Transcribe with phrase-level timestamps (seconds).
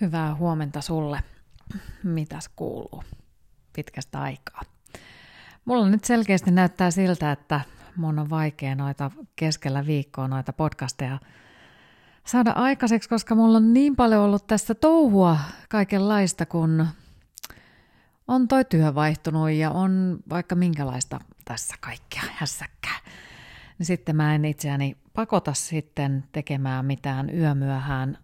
[0.00, 1.20] Hyvää huomenta sulle.
[2.04, 3.04] Mitäs kuuluu
[3.72, 4.62] pitkästä aikaa?
[5.64, 7.60] Mulla nyt selkeästi näyttää siltä, että
[7.96, 11.18] mun on vaikea noita keskellä viikkoa noita podcasteja
[12.26, 15.38] saada aikaiseksi, koska mulla on niin paljon ollut tästä touhua
[15.68, 16.86] kaikenlaista, kun
[18.28, 22.98] on toi työ vaihtunut ja on vaikka minkälaista tässä kaikkea hässäkkää.
[23.78, 28.18] Niin sitten mä en itseäni pakota sitten tekemään mitään yömyöhään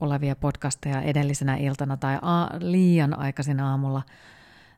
[0.00, 4.02] olevia podcasteja edellisenä iltana tai a- liian aikaisin aamulla,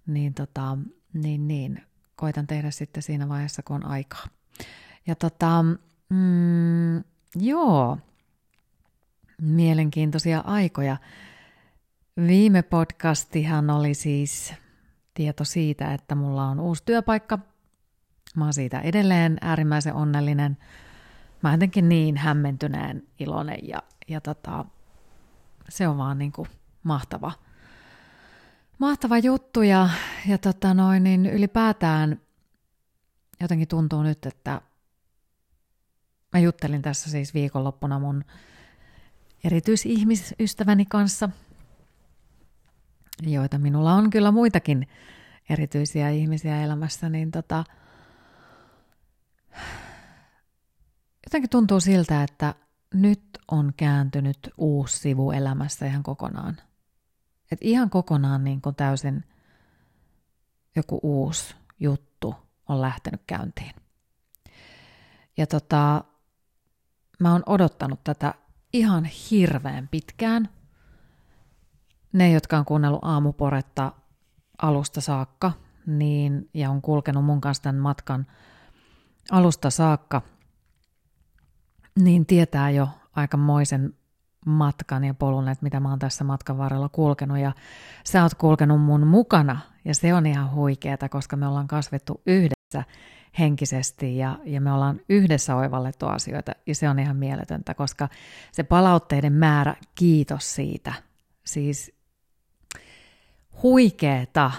[0.06, 0.78] niin, tota,
[1.12, 1.82] niin, niin
[2.16, 4.24] koitan tehdä sitten siinä vaiheessa, kun on aikaa.
[5.06, 5.64] Ja tota,
[6.08, 6.96] mm,
[7.36, 7.98] joo,
[9.40, 10.96] mielenkiintoisia aikoja.
[12.26, 14.54] Viime podcastihan oli siis
[15.14, 17.38] tieto siitä, että mulla on uusi työpaikka.
[18.36, 20.56] Mä oon siitä edelleen äärimmäisen onnellinen.
[21.42, 24.64] Mä jotenkin niin hämmentyneen iloinen ja, ja tota,
[25.68, 26.48] se on vaan niin kuin
[26.82, 27.32] mahtava,
[28.78, 29.88] mahtava juttu ja,
[30.28, 32.20] ja tota noin, niin ylipäätään
[33.40, 34.60] jotenkin tuntuu nyt, että
[36.32, 38.24] mä juttelin tässä siis viikonloppuna mun
[39.44, 41.28] erityisihmisystäväni kanssa,
[43.22, 44.88] joita minulla on kyllä muitakin
[45.50, 47.64] erityisiä ihmisiä elämässä, niin tota,
[51.26, 52.54] jotenkin tuntuu siltä, että
[52.94, 56.56] nyt on kääntynyt uusi sivu elämässä ihan kokonaan.
[57.52, 59.24] Et ihan kokonaan niin kuin täysin
[60.76, 62.34] joku uusi juttu
[62.68, 63.74] on lähtenyt käyntiin.
[65.36, 66.04] Ja tota,
[67.20, 68.34] mä oon odottanut tätä
[68.72, 70.48] ihan hirveän pitkään.
[72.12, 73.92] Ne, jotka on kuunnellut aamuporetta
[74.62, 75.52] alusta saakka,
[75.86, 78.26] niin, ja on kulkenut mun kanssa tämän matkan
[79.30, 80.22] alusta saakka,
[82.00, 83.94] niin tietää jo aikamoisen
[84.46, 87.38] matkan ja polun, että mitä mä oon tässä matkan varrella kulkenut.
[87.38, 87.52] Ja
[88.04, 92.84] sä oot kulkenut mun mukana, ja se on ihan huikeeta, koska me ollaan kasvettu yhdessä
[93.38, 96.52] henkisesti ja, ja me ollaan yhdessä oivallettu asioita.
[96.66, 98.08] Ja se on ihan mieletöntä, koska
[98.52, 100.92] se palautteiden määrä, kiitos siitä,
[101.44, 101.92] siis
[103.62, 104.50] huikeeta,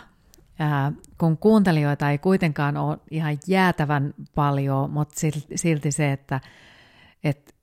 [0.59, 5.15] ää, kun kuuntelijoita ei kuitenkaan ole ihan jäätävän paljon, mutta
[5.55, 6.39] silti se, että
[7.23, 7.55] et,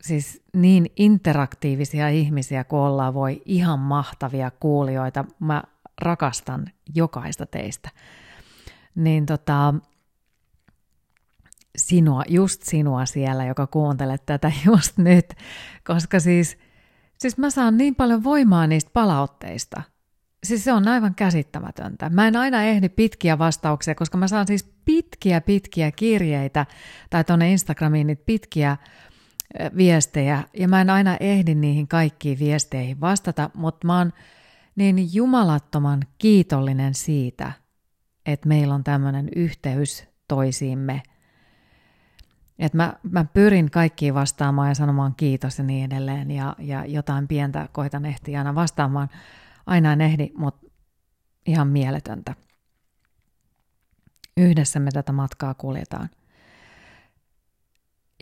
[0.00, 5.62] siis niin interaktiivisia ihmisiä kun ollaan, voi ihan mahtavia kuulijoita, mä
[6.00, 7.90] rakastan jokaista teistä.
[8.94, 9.74] Niin tota,
[11.76, 15.34] sinua, just sinua siellä, joka kuuntelet tätä just nyt,
[15.86, 16.58] koska siis,
[17.18, 19.82] siis mä saan niin paljon voimaa niistä palautteista.
[20.44, 22.10] Siis se on aivan käsittämätöntä.
[22.10, 26.66] Mä en aina ehdi pitkiä vastauksia, koska mä saan siis pitkiä, pitkiä kirjeitä
[27.10, 28.76] tai tuonne Instagramiin niitä pitkiä
[29.76, 34.12] viestejä, ja mä en aina ehdi niihin kaikkiin viesteihin vastata, mutta mä oon
[34.76, 37.52] niin jumalattoman kiitollinen siitä,
[38.26, 41.02] että meillä on tämmöinen yhteys toisiimme–
[42.60, 47.28] et mä, mä pyrin kaikkiin vastaamaan ja sanomaan kiitos ja niin edelleen ja, ja jotain
[47.28, 49.08] pientä koitan ehtiä aina vastaamaan.
[49.66, 50.66] Aina en ehdi, mutta
[51.46, 52.34] ihan mieletöntä.
[54.36, 56.10] Yhdessä me tätä matkaa kuljetaan.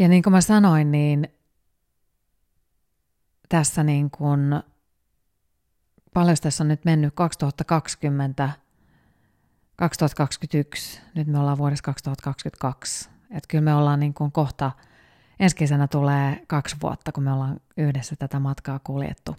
[0.01, 1.29] Ja niin kuin mä sanoin, niin
[3.49, 4.41] tässä niin kuin,
[6.15, 8.51] paljon tässä on nyt mennyt 2020,
[9.77, 14.73] 2021, nyt me ollaan vuodessa 2022 että kyllä me ollaan niin kuin kohta,
[15.41, 19.37] ensi kesänä tulee kaksi vuotta, kun me ollaan yhdessä tätä matkaa kuljettu.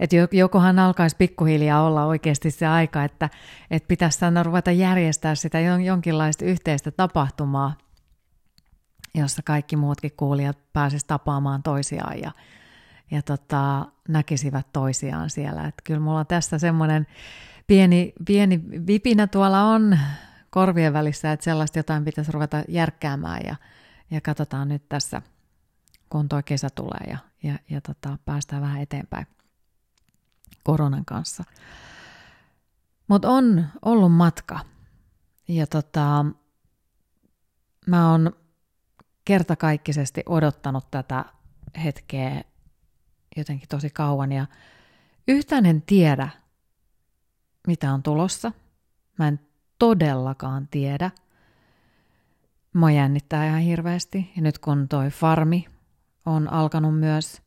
[0.00, 3.30] Että jokohan alkaisi pikkuhiljaa olla oikeasti se aika, että,
[3.70, 7.74] että pitäisi sanoa ruveta järjestää sitä jonkinlaista yhteistä tapahtumaa,
[9.14, 12.32] jossa kaikki muutkin kuulijat pääsisivät tapaamaan toisiaan ja,
[13.10, 15.64] ja tota, näkisivät toisiaan siellä.
[15.64, 17.06] Että kyllä mulla tässä semmoinen
[17.66, 19.98] pieni, pieni vipinä tuolla on
[20.50, 23.56] korvien välissä, että sellaista jotain pitäisi ruveta järkkäämään ja,
[24.10, 25.22] ja katsotaan nyt tässä,
[26.10, 29.26] kun tuo kesä tulee ja, ja, ja tota, päästään vähän eteenpäin
[30.64, 31.44] koronan kanssa.
[33.08, 34.60] Mutta on ollut matka
[35.48, 36.26] ja tota,
[37.86, 38.32] mä oon
[39.24, 41.24] kertakaikkisesti odottanut tätä
[41.84, 42.44] hetkeä
[43.36, 44.46] jotenkin tosi kauan ja
[45.28, 46.28] yhtään en tiedä,
[47.66, 48.52] mitä on tulossa.
[49.18, 49.40] Mä en
[49.78, 51.10] todellakaan tiedä.
[52.74, 54.32] Mua jännittää ihan hirveästi.
[54.36, 55.66] Ja nyt kun toi farmi
[56.26, 57.42] on alkanut myös,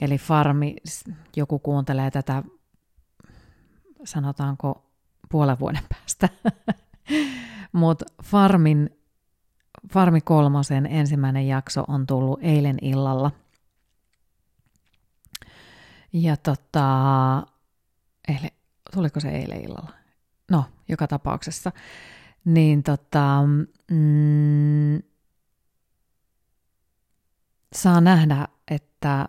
[0.00, 0.76] eli farmi,
[1.36, 2.42] joku kuuntelee tätä,
[4.04, 4.90] sanotaanko
[5.28, 6.28] puolen vuoden päästä,
[7.72, 8.90] mutta farmin,
[9.92, 13.30] farmi kolmosen ensimmäinen jakso on tullut eilen illalla.
[16.12, 16.86] Ja tota,
[18.28, 18.52] eile,
[18.94, 19.90] tuliko se eilen illalla?
[20.50, 21.72] No, joka tapauksessa.
[22.44, 23.40] Niin tota,
[23.90, 25.02] mm,
[27.74, 29.26] saa nähdä, että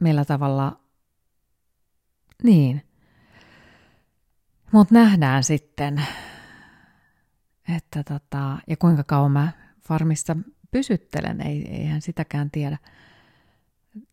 [0.00, 0.80] millä tavalla,
[2.42, 2.82] niin,
[4.72, 6.06] mutta nähdään sitten,
[7.76, 9.52] että tota, ja kuinka kauan mä
[9.88, 10.36] farmissa
[10.70, 12.78] pysyttelen, ei, eihän sitäkään tiedä,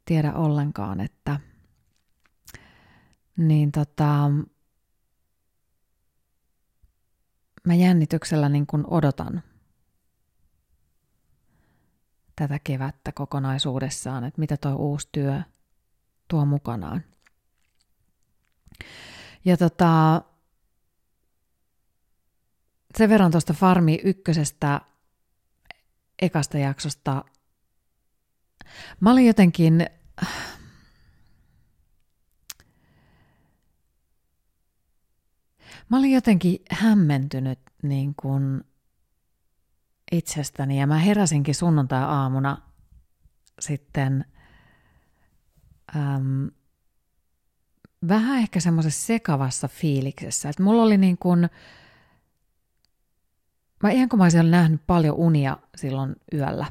[0.06, 1.40] tiedä ollenkaan, että
[3.38, 4.32] niin tota,
[7.68, 9.44] mä jännityksellä niin kuin odotan
[12.36, 15.42] tätä kevättä kokonaisuudessaan, että mitä tuo uusi työ
[16.28, 17.04] tuo mukanaan.
[19.46, 20.22] Ja tota,
[22.98, 24.82] sen verran tuosta Farmi ykkösestä
[26.22, 27.26] ekasta jaksosta.
[29.00, 29.86] Mä olin jotenkin...
[35.90, 38.64] Mä olin jotenkin hämmentynyt niin kuin
[40.12, 42.58] itsestäni ja mä heräsinkin sunnuntai-aamuna
[43.60, 44.26] sitten
[45.96, 46.52] äm,
[48.08, 50.50] vähän ehkä semmoisessa sekavassa fiiliksessä.
[50.50, 51.50] Että mulla oli niin kuin,
[53.84, 56.66] mä ihan kun mä olisin nähnyt paljon unia silloin yöllä.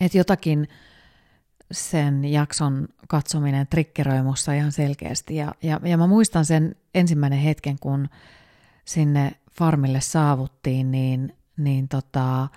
[0.00, 0.68] Että jotakin
[1.72, 5.36] sen jakson katsominen trikkeröi musta ihan selkeästi.
[5.36, 8.08] Ja, ja, ja mä muistan sen ensimmäinen hetken, kun
[8.84, 12.48] sinne farmille saavuttiin, niin, niin tota,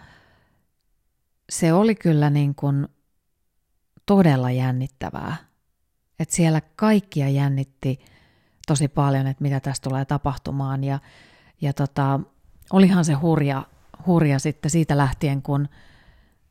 [1.49, 2.87] se oli kyllä niin kuin
[4.07, 5.35] todella jännittävää.
[6.19, 7.99] Että siellä kaikkia jännitti
[8.67, 10.83] tosi paljon, että mitä tässä tulee tapahtumaan.
[10.83, 10.99] Ja,
[11.61, 12.19] ja tota,
[12.73, 13.63] olihan se hurja,
[14.05, 15.69] hurja sitten siitä lähtien, kun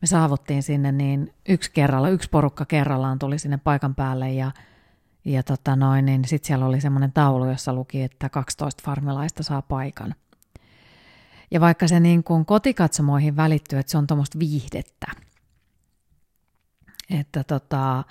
[0.00, 4.52] me saavuttiin sinne, niin yksi kerralla, yksi porukka kerrallaan tuli sinne paikan päälle ja,
[5.24, 9.62] ja tota noin, niin sitten siellä oli semmoinen taulu, jossa luki, että 12 farmilaista saa
[9.62, 10.14] paikan.
[11.50, 15.06] Ja vaikka se niin kuin kotikatsomoihin välittyy, että se on tuommoista viihdettä,
[17.10, 18.04] että tota,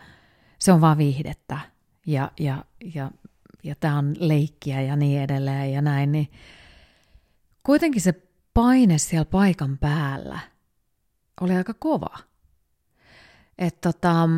[0.59, 1.59] se on vaan viihdettä
[2.05, 2.65] ja, ja,
[2.95, 3.11] ja,
[3.63, 6.31] ja tämä on leikkiä ja niin edelleen ja näin, niin
[7.63, 8.21] kuitenkin se
[8.53, 10.39] paine siellä paikan päällä
[11.41, 12.17] oli aika kova.
[13.57, 14.29] Että tota,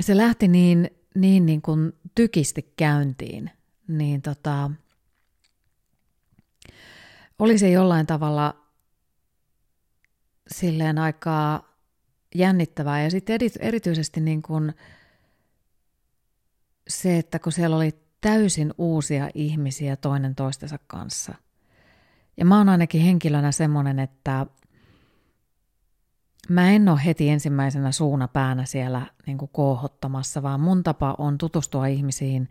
[0.00, 3.50] se lähti niin, niin, niin kuin tykisti käyntiin,
[3.88, 4.70] niin tota,
[7.38, 8.56] oli se jollain tavalla
[10.52, 11.69] silleen aikaa
[12.34, 13.02] jännittävää.
[13.02, 14.74] Ja sitten erityisesti niin kuin
[16.88, 17.90] se, että kun siellä oli
[18.20, 21.34] täysin uusia ihmisiä toinen toistensa kanssa.
[22.36, 24.46] Ja mä oon ainakin henkilönä semmoinen, että
[26.48, 31.38] mä en ole heti ensimmäisenä suuna päänä siellä niin kuin koohottamassa, vaan mun tapa on
[31.38, 32.48] tutustua ihmisiin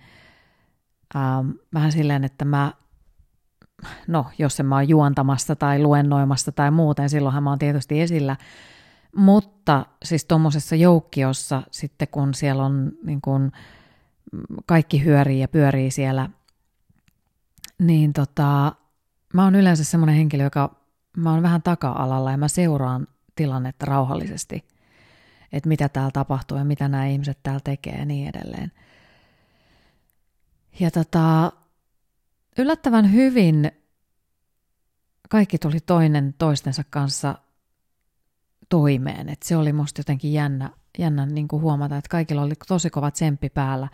[1.16, 2.74] ähm, vähän silleen, että mä,
[4.08, 8.36] no jos en mä oon juontamassa tai luennoimassa tai muuten, silloinhan mä oon tietysti esillä,
[9.16, 13.52] mutta siis tuommoisessa joukkiossa sitten kun siellä on niin kuin,
[14.66, 16.30] kaikki hyörii ja pyörii siellä,
[17.80, 18.76] niin tota,
[19.34, 20.76] mä oon yleensä semmoinen henkilö, joka
[21.18, 24.68] mä oon vähän taka-alalla ja mä seuraan tilannetta rauhallisesti,
[25.52, 28.72] että mitä täällä tapahtuu ja mitä nämä ihmiset täällä tekee ja niin edelleen.
[30.80, 31.52] Ja tota,
[32.58, 33.72] yllättävän hyvin
[35.30, 37.36] kaikki tuli toinen toistensa kanssa
[38.70, 39.30] toimeen.
[39.30, 43.12] Et se oli musta jotenkin jännä, jännä niin kuin huomata, että kaikilla oli tosi kova
[43.12, 43.88] tsemppi päällä.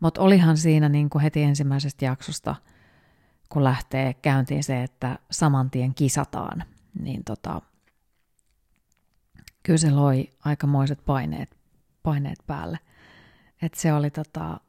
[0.00, 2.56] Mutta olihan siinä niin kuin heti ensimmäisestä jaksosta,
[3.48, 6.64] kun lähtee käyntiin se, että saman tien kisataan,
[7.00, 7.62] niin tota,
[9.62, 11.56] kyllä se loi aikamoiset paineet,
[12.02, 12.78] paineet päälle.
[13.62, 14.60] Et se oli tota,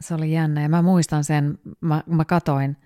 [0.00, 2.76] se oli jännä ja mä muistan sen, mä, mä katoin,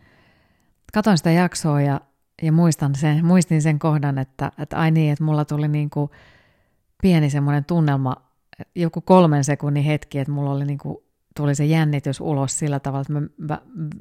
[0.95, 2.01] katoin sitä jaksoa ja
[2.43, 6.11] ja muistan sen, muistin sen kohdan, että, että ai niin, että mulla tuli niin kuin
[7.03, 8.17] pieni semmoinen tunnelma,
[8.75, 10.99] joku kolmen sekunnin hetki, että mulla oli niin kuin,
[11.37, 13.59] tuli se jännitys ulos sillä tavalla, että mä, mä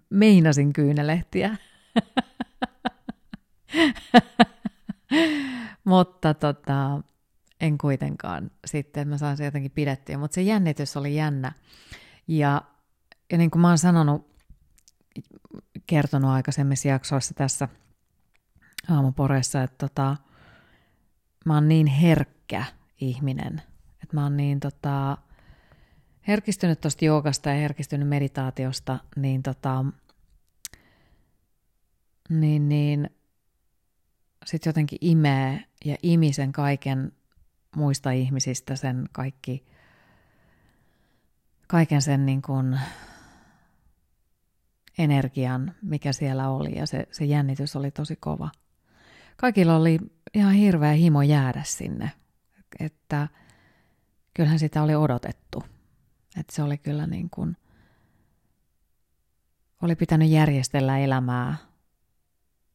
[0.09, 1.57] meinasin kyynelehtiä.
[5.83, 7.01] Mutta tota,
[7.61, 11.51] en kuitenkaan sitten, mä saan se jotenkin pidettyä, mutta se jännitys oli jännä.
[12.27, 12.61] Ja,
[13.31, 14.33] ja niin kuin mä oon sanonut,
[15.87, 17.67] kertonut aikaisemmissa jaksoissa tässä–
[18.89, 20.17] aamuporeissa, että tota,
[21.45, 22.65] mä oon niin herkkä
[23.01, 23.61] ihminen,
[24.03, 25.17] että mä oon niin tota,
[26.27, 29.85] herkistynyt tuosta joogasta ja herkistynyt meditaatiosta, niin tota,
[32.29, 33.09] niin, niin
[34.45, 37.11] sit jotenkin imee ja imi sen kaiken
[37.75, 39.65] muista ihmisistä sen kaikki,
[41.67, 42.79] kaiken sen niin kuin
[44.97, 48.49] energian, mikä siellä oli ja se, se jännitys oli tosi kova.
[49.37, 49.99] Kaikilla oli
[50.33, 52.11] ihan hirveä himo jäädä sinne,
[52.79, 53.27] että
[54.33, 55.63] kyllähän sitä oli odotettu.
[56.39, 57.57] Että se oli kyllä niin kuin,
[59.81, 61.57] oli pitänyt järjestellä elämää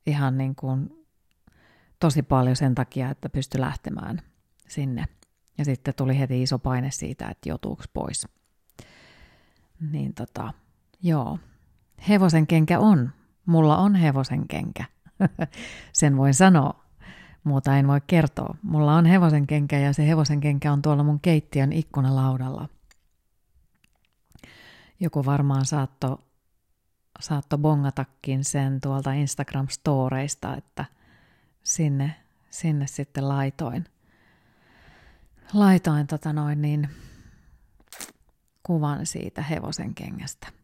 [0.06, 1.06] ihan niin kuin
[2.00, 4.22] tosi paljon sen takia, että pystyi lähtemään
[4.68, 5.04] sinne.
[5.58, 8.28] Ja sitten tuli heti iso paine siitä, että joutuuko pois.
[9.90, 10.52] Niin tota,
[11.02, 11.38] joo.
[12.08, 13.10] Hevosen kenkä on.
[13.46, 14.84] Mulla on hevosen kenkä.
[15.92, 16.84] Sen voin sanoa.
[17.44, 18.56] Muuta en voi kertoa.
[18.62, 22.68] Mulla on hevosen kenkä ja se hevosen kenkä on tuolla mun keittiön ikkunalaudalla.
[25.00, 26.20] Joku varmaan saatto,
[27.20, 30.84] saatto bongatakin sen tuolta Instagram-storeista, että
[31.62, 32.14] sinne,
[32.50, 33.84] sinne sitten laitoin,
[35.52, 36.88] laitoin tota noin niin,
[38.62, 40.57] kuvan siitä hevosen kengästä.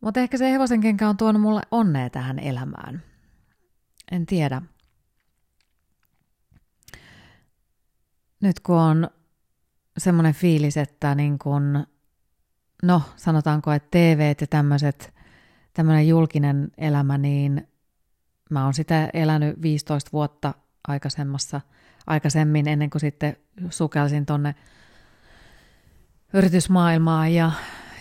[0.00, 3.02] Mutta ehkä se hevosen kenkä on tuonut mulle onnea tähän elämään.
[4.12, 4.62] En tiedä.
[8.40, 9.10] Nyt kun on
[9.98, 11.86] semmoinen fiilis, että niin kun,
[12.82, 15.14] no sanotaanko, että TV ja tämmöiset,
[15.72, 17.68] tämmöinen julkinen elämä, niin
[18.50, 20.54] mä oon sitä elänyt 15 vuotta
[20.88, 21.60] aikaisemmassa,
[22.06, 23.36] aikaisemmin ennen kuin sitten
[23.70, 24.54] sukelsin tonne
[26.32, 27.52] yritysmaailmaan ja,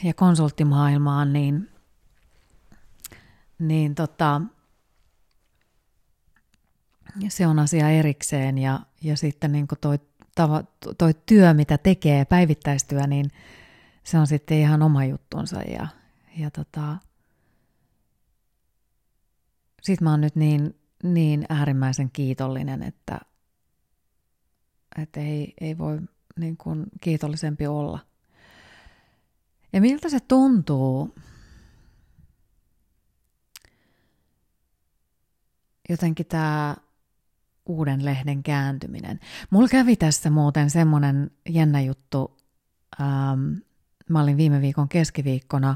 [0.04, 1.70] ja konsulttimaailmaan, niin,
[3.60, 4.42] niin tota,
[7.30, 10.00] se on asia erikseen ja, ja sitten niin kuin toi,
[10.36, 10.64] tava,
[10.98, 13.32] toi työ, mitä tekee, päivittäistyö, niin
[14.04, 15.88] se on sitten ihan oma juttunsa ja,
[16.38, 16.98] ja tota,
[19.82, 23.20] sit mä oon nyt niin, niin äärimmäisen kiitollinen, että,
[25.02, 26.00] että ei, ei voi
[26.40, 28.00] niin kuin kiitollisempi olla.
[29.74, 31.16] Ja miltä se tuntuu
[35.90, 36.76] jotenkin tämä
[37.66, 39.20] uuden lehden kääntyminen.
[39.50, 42.38] Mulla kävi tässä muuten semmoinen jännä juttu.
[43.02, 43.54] Ähm,
[44.10, 45.76] mä olin viime viikon keskiviikkona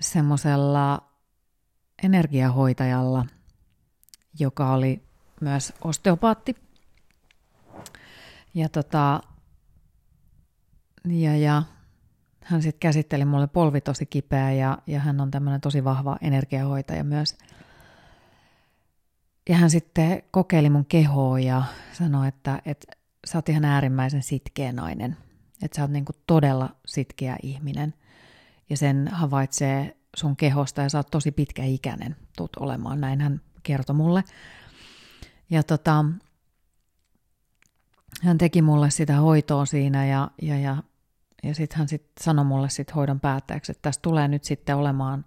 [0.00, 1.10] semmoisella
[2.02, 3.26] energiahoitajalla,
[4.38, 5.02] joka oli
[5.40, 6.56] myös osteopaatti.
[8.54, 9.20] Ja, tota,
[11.08, 11.62] ja, ja
[12.44, 17.04] hän sitten käsitteli mulle polvi tosi kipeä ja, ja hän on tämmöinen tosi vahva energiahoitaja
[17.04, 17.36] myös–
[19.48, 22.86] ja hän sitten kokeili mun kehoa ja sanoi, että, että
[23.26, 25.16] sä oot ihan äärimmäisen sitkeä nainen.
[25.62, 27.94] Että sä oot niin todella sitkeä ihminen.
[28.70, 33.00] Ja sen havaitsee sun kehosta ja sä oot tosi pitkäikäinen tuut olemaan.
[33.00, 34.24] Näin hän kertoi mulle.
[35.50, 36.04] Ja tota,
[38.22, 40.76] hän teki mulle sitä hoitoa siinä ja, ja, ja,
[41.42, 45.24] ja sitten hän sit sanoi mulle sit hoidon päätteeksi, että tässä tulee nyt sitten olemaan,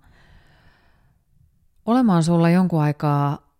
[1.86, 3.53] olemaan sulla jonkun aikaa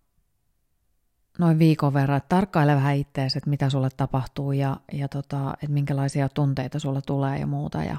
[1.38, 5.74] noin viikon verran, että tarkkaile vähän itseäsi, että mitä sulle tapahtuu ja, ja tota, että
[5.74, 7.84] minkälaisia tunteita sulla tulee ja muuta.
[7.84, 7.96] Ja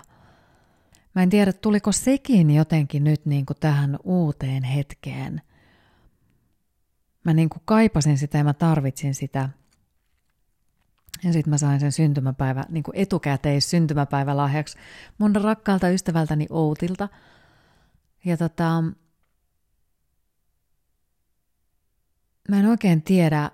[1.15, 5.41] mä en tiedä, tuliko sekin jotenkin nyt niin kuin tähän uuteen hetkeen.
[7.23, 9.49] Mä niin kuin kaipasin sitä ja mä tarvitsin sitä.
[11.23, 14.77] Ja sitten mä sain sen syntymäpäivä, niin kuin etukäteis syntymäpäivälahjaksi
[15.17, 17.09] mun rakkaalta ystävältäni Outilta.
[18.25, 18.83] Ja tota,
[22.49, 23.51] mä en oikein tiedä,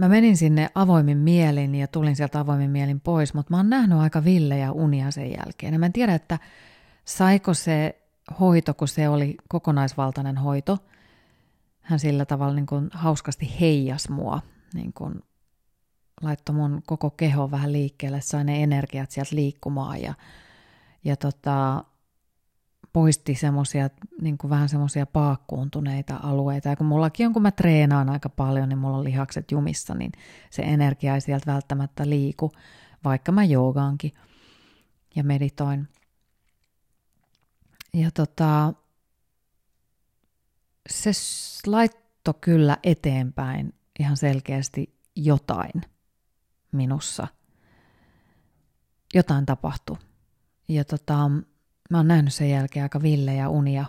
[0.00, 3.98] mä menin sinne avoimin mielin ja tulin sieltä avoimin mielin pois, mutta mä oon nähnyt
[3.98, 5.72] aika villejä unia sen jälkeen.
[5.72, 6.38] Ja mä en tiedä, että
[7.04, 8.02] saiko se
[8.40, 10.78] hoito, kun se oli kokonaisvaltainen hoito.
[11.80, 14.40] Hän sillä tavalla niin kuin hauskasti heijas mua,
[14.74, 15.22] niin kuin
[16.22, 20.14] laittoi mun koko keho vähän liikkeelle, sai ne energiat sieltä liikkumaan ja,
[21.04, 21.84] ja tota,
[22.96, 26.68] poisti semmosia, niin vähän semmoisia paakkuuntuneita alueita.
[26.68, 30.12] Ja kun mullakin on, kun mä treenaan aika paljon, niin mulla on lihakset jumissa, niin
[30.50, 32.52] se energia ei sieltä välttämättä liiku,
[33.04, 34.12] vaikka mä joogaankin
[35.16, 35.88] ja meditoin.
[37.94, 38.72] Ja tota,
[40.88, 41.10] se
[41.66, 45.82] laitto kyllä eteenpäin ihan selkeästi jotain
[46.72, 47.28] minussa.
[49.14, 49.96] Jotain tapahtui.
[50.68, 51.30] Ja tota,
[51.90, 53.84] mä oon nähnyt sen jälkeen aika villejä unia.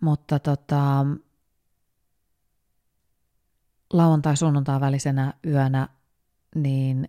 [0.00, 1.06] Mutta tota,
[3.92, 5.88] lauantai-sunnuntai välisenä yönä,
[6.54, 7.08] niin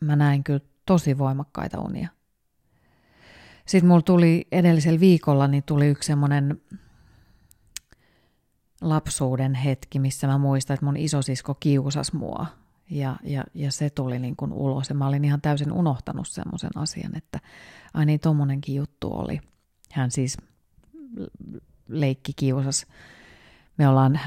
[0.00, 2.08] mä näin kyllä tosi voimakkaita unia.
[3.66, 6.60] Sitten mulla tuli edellisellä viikolla, niin tuli yksi semmoinen
[8.80, 12.46] lapsuuden hetki, missä mä muistan, että mun isosisko kiusas mua.
[12.90, 14.88] Ja, ja, ja se tuli niin kuin ulos.
[14.88, 17.40] Ja mä olin ihan täysin unohtanut semmoisen asian, että
[17.94, 19.40] ai niin, tommonenkin juttu oli.
[19.92, 20.36] Hän siis
[21.88, 22.86] leikki kiusas.
[23.76, 24.20] Me ollaan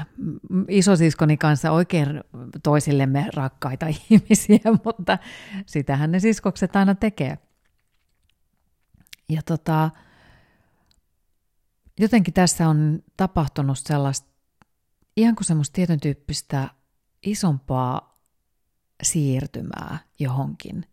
[0.68, 2.08] isosiskoni kanssa oikein
[2.62, 5.18] toisillemme rakkaita ihmisiä, mutta
[5.66, 7.38] sitähän ne siskokset aina tekee.
[9.28, 9.90] Ja tota,
[12.00, 14.28] jotenkin tässä on tapahtunut sellaista,
[15.16, 16.70] ihan kuin semmoista tietyn tyyppistä
[17.22, 18.13] isompaa
[19.04, 20.86] siirtymää johonkin.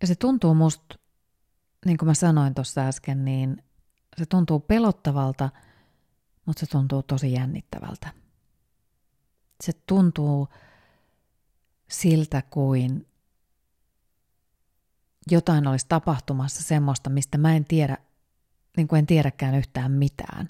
[0.00, 0.98] Ja se tuntuu musta,
[1.86, 3.62] niin kuin mä sanoin tuossa äsken, niin
[4.18, 5.50] se tuntuu pelottavalta,
[6.46, 8.12] mutta se tuntuu tosi jännittävältä.
[9.60, 10.48] Se tuntuu
[11.88, 13.06] siltä kuin
[15.30, 17.98] jotain olisi tapahtumassa semmoista, mistä mä en tiedä,
[18.76, 20.48] niin kuin en tiedäkään yhtään mitään.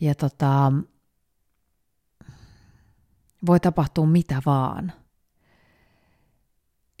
[0.00, 0.72] Ja tota,
[3.46, 4.92] voi tapahtua mitä vaan.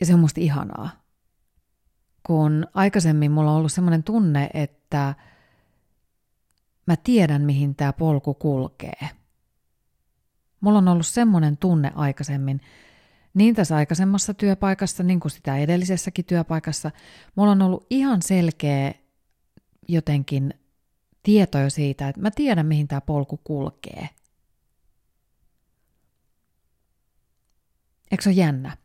[0.00, 0.90] Ja se on musta ihanaa.
[2.26, 5.14] Kun aikaisemmin mulla on ollut semmoinen tunne, että
[6.86, 9.08] mä tiedän, mihin tämä polku kulkee.
[10.60, 12.60] Mulla on ollut semmoinen tunne aikaisemmin,
[13.34, 16.90] niin tässä aikaisemmassa työpaikassa, niin kuin sitä edellisessäkin työpaikassa,
[17.34, 18.94] mulla on ollut ihan selkeä
[19.88, 20.54] jotenkin
[21.22, 24.08] tieto jo siitä, että mä tiedän, mihin tämä polku kulkee.
[28.10, 28.76] Eikö se ole jännä?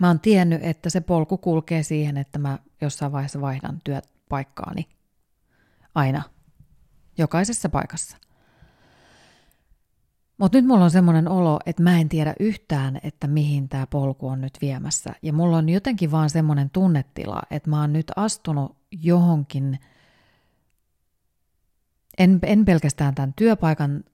[0.00, 4.88] Mä oon tiennyt, että se polku kulkee siihen, että mä jossain vaiheessa vaihdan työpaikkaani.
[5.94, 6.22] Aina.
[7.18, 8.16] Jokaisessa paikassa.
[10.38, 14.28] Mutta nyt mulla on semmoinen olo, että mä en tiedä yhtään, että mihin tämä polku
[14.28, 15.10] on nyt viemässä.
[15.22, 19.78] Ja mulla on jotenkin vaan semmoinen tunnetila, että mä oon nyt astunut johonkin,
[22.18, 24.04] en, en pelkästään tämän työpaikan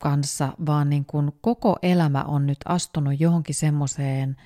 [0.00, 4.36] kanssa, vaan niin kuin koko elämä on nyt astunut johonkin semmoiseen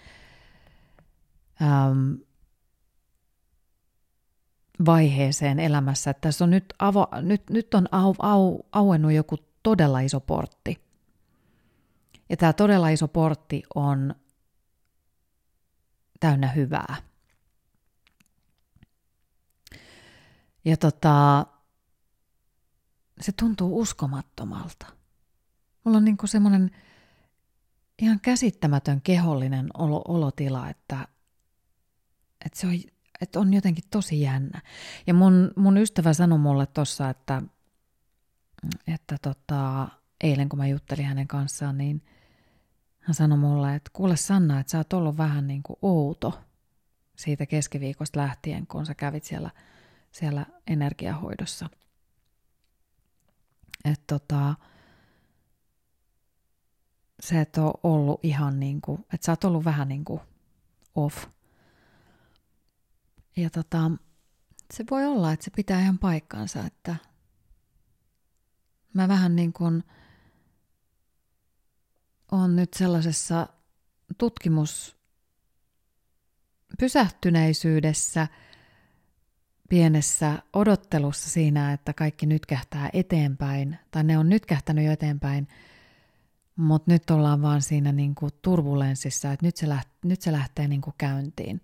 [1.62, 2.14] ähm,
[4.86, 10.00] vaiheeseen elämässä, että tässä on nyt, avo, nyt, nyt on au, au, auennut joku todella
[10.00, 10.84] iso portti.
[12.28, 14.14] Ja tämä todella iso portti on
[16.20, 16.96] täynnä hyvää.
[20.64, 21.46] Ja tota,
[23.20, 25.03] se tuntuu uskomattomalta.
[25.84, 26.70] Mulla on niinku semmoinen
[27.98, 31.08] ihan käsittämätön kehollinen olo, olotila, että,
[32.44, 32.74] että, se on,
[33.20, 34.62] että on jotenkin tosi jännä.
[35.06, 37.42] Ja mun, mun ystävä sanoi mulle tuossa, että,
[38.86, 39.88] että tota,
[40.20, 42.02] eilen kun mä juttelin hänen kanssaan, niin
[43.00, 46.40] hän sanoi mulle, että kuule Sanna, että sä oot ollut vähän niin kuin outo
[47.16, 49.50] siitä keskiviikosta lähtien, kun sä kävit siellä,
[50.12, 51.70] siellä energiahoidossa.
[53.84, 54.54] Että tota,
[57.28, 60.20] sä et ole ollut ihan niin kuin, että sä oot ollut vähän niin kuin
[60.94, 61.26] off.
[63.36, 63.90] Ja tota,
[64.74, 66.96] se voi olla, että se pitää ihan paikkaansa, että
[68.94, 69.84] mä vähän niin kuin
[72.32, 73.48] on nyt sellaisessa
[74.18, 74.96] tutkimus
[76.78, 78.28] pysähtyneisyydessä,
[79.68, 85.48] pienessä odottelussa siinä, että kaikki nyt kähtää eteenpäin, tai ne on nyt kähtänyt jo eteenpäin,
[86.56, 90.68] mutta nyt ollaan vaan siinä niin kuin turbulenssissa, että nyt se, läht, nyt se lähtee
[90.68, 91.60] niin kuin käyntiin.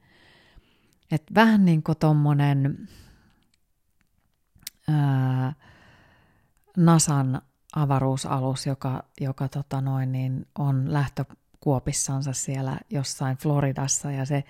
[1.10, 2.88] Et vähän niin kuin tommonen
[4.88, 5.52] ää,
[6.76, 7.42] NASAn
[7.76, 14.44] avaruusalus, joka, joka tota noin, niin on lähtökuopissansa siellä jossain Floridassa ja se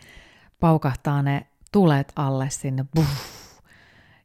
[0.61, 2.85] paukahtaa ne tulet alle sinne.
[2.96, 3.49] Buff,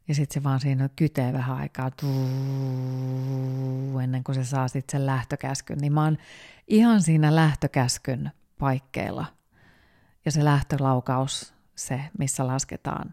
[0.08, 2.18] ja sitten se vaan siinä kytee vähän aikaa tuu,
[3.98, 5.78] ennen kuin se saa sitten sen lähtökäskyn.
[5.78, 6.18] Niin mä oon
[6.68, 9.26] ihan siinä lähtökäskyn paikkeilla.
[10.24, 13.12] Ja se lähtölaukaus, se missä lasketaan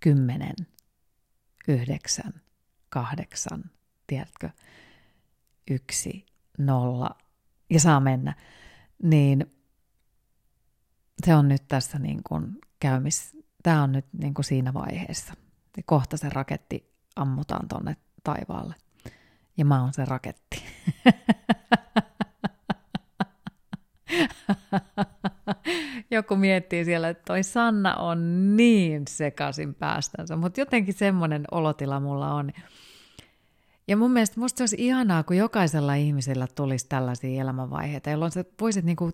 [0.00, 0.56] kymmenen,
[1.68, 2.32] yhdeksän,
[2.88, 3.64] kahdeksan,
[4.06, 4.50] tiedätkö,
[5.70, 6.26] yksi,
[6.58, 7.18] nolla
[7.70, 8.34] ja saa mennä.
[9.02, 9.46] Niin
[11.26, 15.34] se on nyt tässä niin kuin käymis, tämä on nyt niin kuin siinä vaiheessa.
[15.76, 18.74] Ja kohta se raketti ammutaan tonne taivaalle.
[19.56, 20.62] Ja mä oon se raketti.
[26.10, 32.34] Joku miettii siellä, että toi Sanna on niin sekaisin päästänsä, mutta jotenkin semmoinen olotila mulla
[32.34, 32.52] on.
[33.88, 38.44] Ja mun mielestä musta se olisi ihanaa, kun jokaisella ihmisellä tulisi tällaisia elämänvaiheita, jolloin sä
[38.60, 39.10] voisit niinku,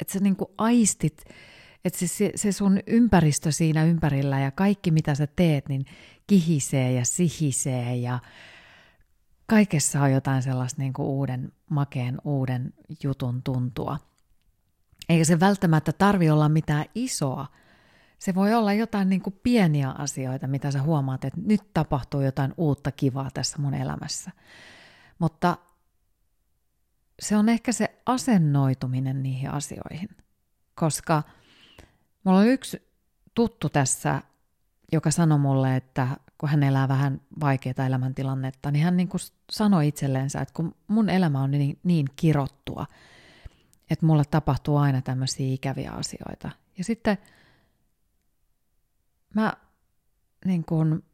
[0.00, 1.24] että sä niinku aistit
[1.84, 5.86] että se, se sun ympäristö siinä ympärillä ja kaikki mitä sä teet, niin
[6.26, 8.18] kihisee ja sihisee ja
[9.46, 13.98] kaikessa on jotain sellaista niin kuin uuden makeen, uuden jutun tuntua.
[15.08, 17.46] Eikä se välttämättä tarvi olla mitään isoa.
[18.18, 22.54] Se voi olla jotain niin kuin pieniä asioita, mitä sä huomaat, että nyt tapahtuu jotain
[22.56, 24.30] uutta kivaa tässä mun elämässä.
[25.18, 25.56] Mutta
[27.20, 30.08] se on ehkä se asennoituminen niihin asioihin.
[30.74, 31.22] Koska
[32.26, 32.88] mulla on yksi
[33.34, 34.22] tuttu tässä,
[34.92, 36.08] joka sanoi mulle, että
[36.38, 39.20] kun hän elää vähän vaikeaa elämäntilannetta, niin hän niin kuin
[39.52, 42.86] sanoi itselleensä, että kun mun elämä on niin, niin kirottua,
[43.90, 46.50] että mulle tapahtuu aina tämmöisiä ikäviä asioita.
[46.78, 47.18] Ja sitten
[49.34, 49.52] mä
[50.44, 51.04] niin kuin,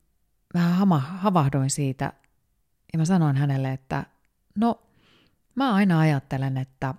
[0.54, 2.12] vähän havahdoin siitä
[2.92, 4.06] ja mä sanoin hänelle, että
[4.54, 4.82] no
[5.54, 6.94] mä aina ajattelen, että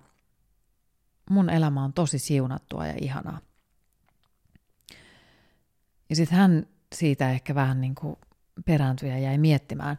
[1.30, 3.40] mun elämä on tosi siunattua ja ihanaa.
[6.14, 8.16] Ja sitten hän siitä ehkä vähän niin kuin
[8.64, 9.98] perääntyi ja jäi miettimään.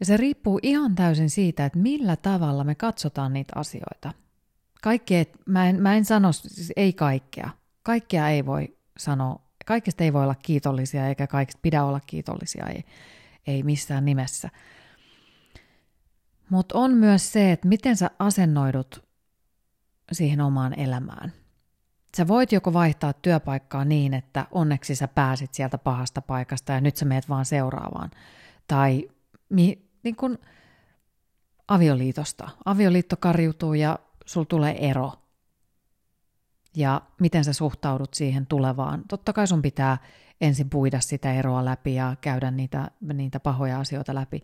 [0.00, 4.12] Ja se riippuu ihan täysin siitä, että millä tavalla me katsotaan niitä asioita.
[4.82, 7.50] Kaikkea, mä en, mä en sano, siis ei kaikkea.
[7.82, 12.84] Kaikkea ei voi sanoa, kaikesta ei voi olla kiitollisia eikä kaikista pidä olla kiitollisia, ei,
[13.46, 14.50] ei missään nimessä.
[16.50, 19.04] Mutta on myös se, että miten sä asennoidut
[20.12, 21.32] siihen omaan elämään–
[22.16, 26.96] Sä voit joko vaihtaa työpaikkaa niin, että onneksi sä pääsit sieltä pahasta paikasta ja nyt
[26.96, 28.10] sä meet vaan seuraavaan.
[28.68, 29.08] Tai
[29.48, 30.38] mi, niin kun
[31.68, 32.48] avioliitosta.
[32.64, 35.12] Avioliitto karjutuu ja sul tulee ero.
[36.76, 39.04] Ja miten sä suhtaudut siihen tulevaan.
[39.08, 39.98] Totta kai sun pitää
[40.40, 44.42] ensin puida sitä eroa läpi ja käydä niitä, niitä pahoja asioita läpi.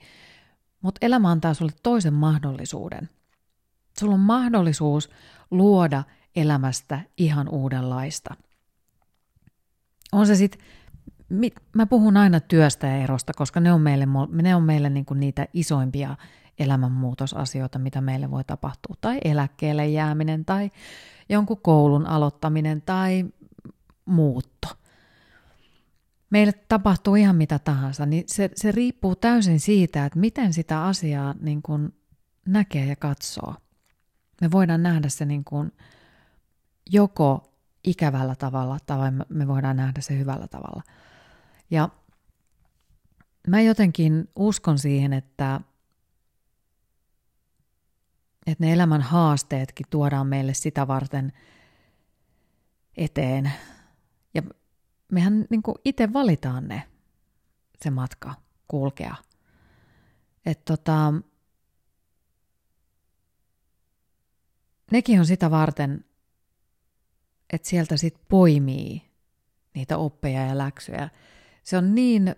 [0.83, 3.11] Mutta elämä antaa sulle toisen mahdollisuuden.
[3.99, 5.11] Sulla on mahdollisuus
[5.51, 6.03] luoda
[6.37, 8.35] elämästä ihan uudenlaista.
[10.13, 10.61] On se sitten,
[11.75, 14.07] mä puhun aina työstä ja erosta, koska ne on meille,
[14.43, 16.17] ne on meille niin kuin niitä isoimpia
[16.59, 18.97] elämänmuutosasioita, mitä meille voi tapahtua.
[19.01, 20.71] Tai eläkkeelle jääminen, tai
[21.29, 23.25] jonkun koulun aloittaminen, tai
[24.05, 24.69] muutto.
[26.31, 31.35] Meille tapahtuu ihan mitä tahansa, niin se, se riippuu täysin siitä, että miten sitä asiaa
[31.41, 31.95] niin kuin
[32.47, 33.55] näkee ja katsoo.
[34.41, 35.73] Me voidaan nähdä se niin kuin
[36.91, 37.53] joko
[37.85, 40.83] ikävällä tavalla tai me voidaan nähdä se hyvällä tavalla.
[41.71, 41.89] Ja
[43.49, 45.61] mä jotenkin uskon siihen, että,
[48.47, 51.33] että ne elämän haasteetkin tuodaan meille sitä varten
[52.97, 53.53] eteen.
[54.35, 54.43] Ja
[55.13, 56.83] mehän niin itse valitaan ne,
[57.83, 58.35] se matka
[58.69, 59.15] kulkea.
[60.47, 61.15] Että tota,
[64.91, 66.05] nekin on sitä varten,
[67.53, 69.11] että sieltä sit poimii
[69.75, 71.09] niitä oppeja ja läksyjä.
[71.63, 72.37] Se on niin,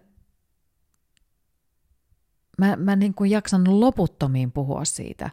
[2.59, 5.31] mä, mä niin kuin jaksan loputtomiin puhua siitä,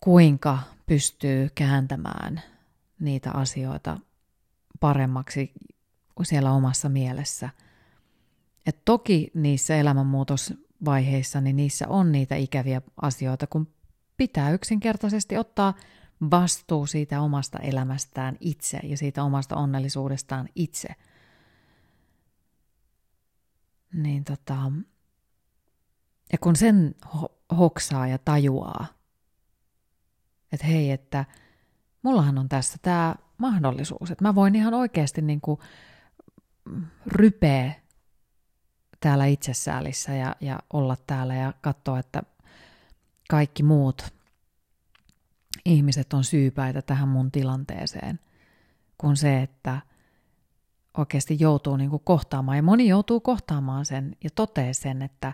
[0.00, 2.42] kuinka pystyy kääntämään
[3.00, 3.98] niitä asioita
[4.80, 5.52] paremmaksi
[6.22, 7.50] siellä omassa mielessä.
[8.66, 13.68] Et toki niissä elämänmuutosvaiheissa, niin niissä on niitä ikäviä asioita, kun
[14.16, 15.74] pitää yksinkertaisesti ottaa–
[16.30, 20.88] vastuu siitä omasta elämästään itse ja siitä omasta onnellisuudestaan itse.
[23.92, 24.72] Niin tota,
[26.32, 28.86] ja kun sen ho- hoksaa ja tajuaa,
[30.52, 31.24] että hei, että
[32.02, 35.60] mullahan on tässä tämä mahdollisuus, että mä voin ihan oikeasti niin kuin
[37.06, 37.72] rypeä
[39.00, 42.22] täällä itsesäälissä ja, ja olla täällä ja katsoa, että
[43.30, 44.17] kaikki muut
[45.68, 48.20] ihmiset on syypäitä tähän mun tilanteeseen,
[48.98, 49.80] kuin se, että
[50.98, 52.56] oikeasti joutuu niin kuin kohtaamaan.
[52.56, 55.32] Ja moni joutuu kohtaamaan sen ja totee sen, että,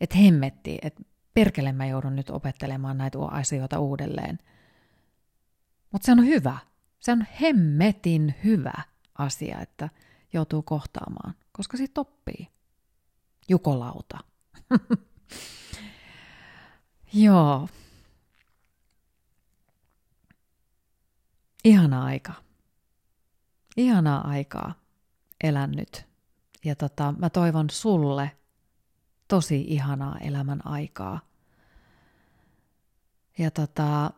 [0.00, 1.02] että hemmetti, että
[1.34, 4.38] perkele mä joudun nyt opettelemaan näitä asioita uudelleen.
[5.92, 6.58] Mutta se on hyvä.
[6.98, 8.82] Se on hemmetin hyvä
[9.18, 9.88] asia, että
[10.32, 12.48] joutuu kohtaamaan, koska siitä oppii.
[13.48, 14.18] Jukolauta.
[17.14, 17.68] Joo,
[21.64, 22.32] Ihana aika.
[23.76, 24.74] Ihanaa aikaa
[25.44, 26.06] elän nyt.
[26.64, 28.30] Ja tota, mä toivon sulle
[29.28, 31.20] tosi ihanaa elämän aikaa.
[33.38, 34.10] Ja tota,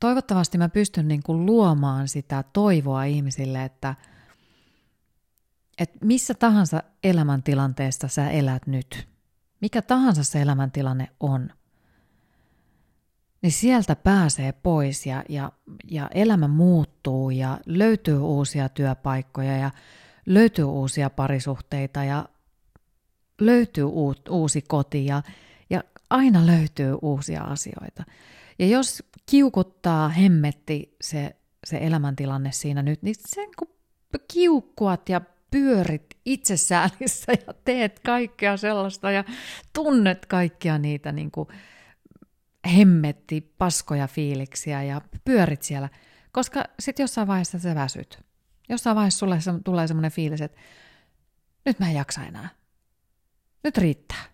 [0.00, 3.94] toivottavasti mä pystyn niin kuin luomaan sitä toivoa ihmisille, että,
[5.78, 9.08] että missä tahansa elämäntilanteesta sä elät nyt,
[9.60, 11.50] mikä tahansa se elämäntilanne on,
[13.42, 15.52] niin sieltä pääsee pois ja, ja,
[15.90, 19.70] ja elämä muuttuu ja löytyy uusia työpaikkoja ja
[20.26, 22.28] löytyy uusia parisuhteita ja
[23.40, 23.84] löytyy
[24.30, 25.22] uusi koti ja,
[25.70, 28.04] ja aina löytyy uusia asioita.
[28.58, 33.68] Ja jos kiukuttaa hemmetti se, se elämäntilanne siinä nyt, niin sen kun
[34.32, 39.24] kiukkuat ja pyörit itsesäälissä ja teet kaikkea sellaista ja
[39.72, 41.48] tunnet kaikkia niitä niin kuin
[42.76, 45.88] hemmetti, paskoja fiiliksiä ja pyörit siellä,
[46.32, 48.18] koska sitten jossain vaiheessa sä väsyt.
[48.68, 50.60] Jossain vaiheessa sulle tulee semmoinen fiilis, että
[51.64, 52.48] nyt mä en jaksa enää.
[53.64, 54.24] Nyt riittää.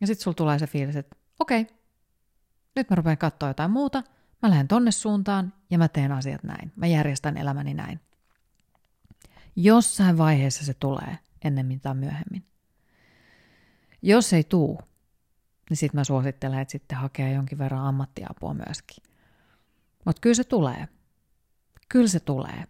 [0.00, 1.66] Ja sitten sulla tulee se fiilis, että okei,
[2.76, 4.02] nyt mä rupean katsoa jotain muuta,
[4.42, 6.72] mä lähden tonne suuntaan ja mä teen asiat näin.
[6.76, 8.00] Mä järjestän elämäni näin.
[9.56, 12.46] Jossain vaiheessa se tulee, ennemmin tai myöhemmin.
[14.02, 14.80] Jos ei tuu,
[15.70, 19.04] niin sitten mä suosittelen, että sitten hakee jonkin verran ammattiapua myöskin.
[20.04, 20.88] Mutta kyllä se tulee.
[21.88, 22.64] Kyllä se tulee.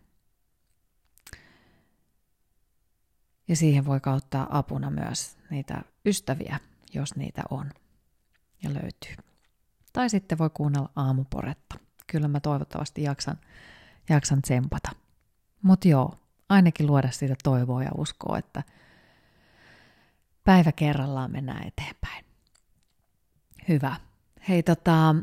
[3.48, 6.60] Ja siihen voi kauttaa apuna myös niitä ystäviä,
[6.94, 7.70] jos niitä on
[8.62, 9.14] ja löytyy.
[9.92, 11.78] Tai sitten voi kuunnella aamuporetta.
[12.06, 13.38] Kyllä mä toivottavasti jaksan,
[14.08, 14.90] jaksan tsempata.
[15.62, 16.14] Mutta joo,
[16.48, 18.62] ainakin luoda siitä toivoa ja uskoa, että
[20.44, 22.29] päivä kerrallaan mennään eteenpäin.
[23.68, 23.96] Hyvä.
[24.48, 25.14] Hei tota,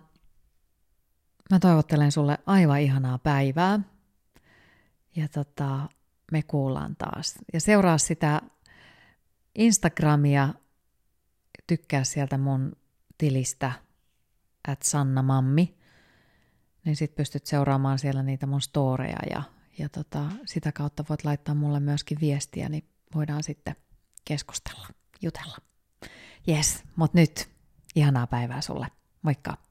[1.52, 3.80] mä toivottelen sulle aivan ihanaa päivää.
[5.15, 5.89] Ja tota,
[6.32, 7.36] me kuullaan taas.
[7.54, 8.41] Ja seuraa sitä
[9.56, 10.54] Instagramia,
[11.67, 12.76] tykkää sieltä mun
[13.17, 13.71] tilistä,
[14.67, 15.78] at Sanna Mammi,
[16.86, 19.43] niin sit pystyt seuraamaan siellä niitä mun storeja ja,
[19.78, 23.76] ja tota, sitä kautta voit laittaa mulle myöskin viestiä, niin voidaan sitten
[24.26, 24.88] keskustella,
[25.21, 25.58] jutella.
[26.47, 27.57] Yes, mut nyt
[27.98, 28.88] ihanaa päivää sulle.
[29.22, 29.67] Moikka!